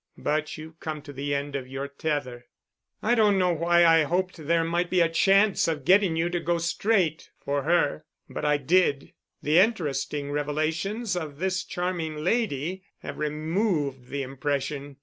[0.17, 2.47] But you've come to the end of your tether.
[3.03, 6.39] I don't know why I hoped there might be a chance of getting you to
[6.39, 9.13] go straight—for her—but I did.
[9.43, 14.97] The interesting revelations of this charming lady have removed the impression.